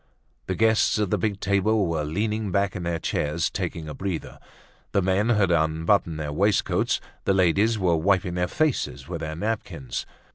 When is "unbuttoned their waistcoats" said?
5.51-6.99